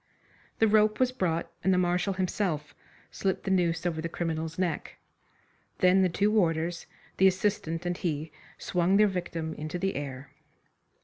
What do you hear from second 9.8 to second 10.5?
air.